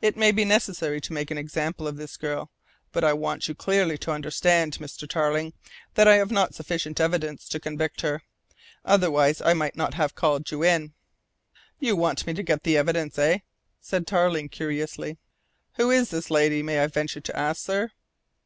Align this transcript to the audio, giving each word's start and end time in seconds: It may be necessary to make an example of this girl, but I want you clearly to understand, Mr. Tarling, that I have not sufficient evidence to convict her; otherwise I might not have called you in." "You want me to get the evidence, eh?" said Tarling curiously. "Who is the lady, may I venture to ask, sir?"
It 0.00 0.16
may 0.16 0.32
be 0.32 0.46
necessary 0.46 0.98
to 1.02 1.12
make 1.12 1.30
an 1.30 1.36
example 1.36 1.86
of 1.86 1.98
this 1.98 2.16
girl, 2.16 2.50
but 2.90 3.04
I 3.04 3.12
want 3.12 3.48
you 3.48 3.54
clearly 3.54 3.98
to 3.98 4.10
understand, 4.12 4.78
Mr. 4.78 5.06
Tarling, 5.06 5.52
that 5.92 6.08
I 6.08 6.14
have 6.16 6.30
not 6.30 6.54
sufficient 6.54 7.02
evidence 7.02 7.46
to 7.50 7.60
convict 7.60 8.00
her; 8.00 8.22
otherwise 8.82 9.42
I 9.42 9.52
might 9.52 9.76
not 9.76 9.92
have 9.92 10.14
called 10.14 10.50
you 10.50 10.64
in." 10.64 10.94
"You 11.78 11.96
want 11.96 12.26
me 12.26 12.32
to 12.32 12.42
get 12.42 12.62
the 12.64 12.78
evidence, 12.78 13.18
eh?" 13.18 13.40
said 13.78 14.06
Tarling 14.06 14.48
curiously. 14.48 15.18
"Who 15.74 15.90
is 15.90 16.08
the 16.08 16.26
lady, 16.32 16.62
may 16.62 16.78
I 16.80 16.86
venture 16.86 17.20
to 17.20 17.36
ask, 17.38 17.60
sir?" 17.62 17.92